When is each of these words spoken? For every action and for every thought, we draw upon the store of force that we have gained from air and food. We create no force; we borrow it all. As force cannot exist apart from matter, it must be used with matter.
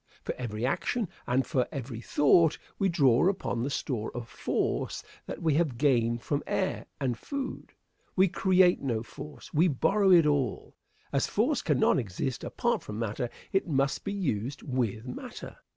For 0.23 0.33
every 0.35 0.65
action 0.65 1.09
and 1.27 1.45
for 1.45 1.67
every 1.71 2.01
thought, 2.01 2.57
we 2.79 2.89
draw 2.89 3.29
upon 3.29 3.61
the 3.61 3.69
store 3.69 4.09
of 4.17 4.27
force 4.27 5.03
that 5.27 5.43
we 5.43 5.53
have 5.53 5.77
gained 5.77 6.23
from 6.23 6.41
air 6.47 6.87
and 6.99 7.15
food. 7.15 7.71
We 8.15 8.27
create 8.27 8.81
no 8.81 9.03
force; 9.03 9.53
we 9.53 9.67
borrow 9.67 10.09
it 10.09 10.25
all. 10.25 10.75
As 11.13 11.27
force 11.27 11.61
cannot 11.61 11.99
exist 11.99 12.43
apart 12.43 12.81
from 12.81 12.97
matter, 12.97 13.29
it 13.51 13.67
must 13.67 14.03
be 14.03 14.11
used 14.13 14.63
with 14.63 15.05
matter. 15.05 15.57